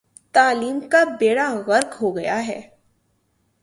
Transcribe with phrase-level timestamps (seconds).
[0.33, 2.61] تعلیم کا بیڑہ غرق ہو گیا ہے۔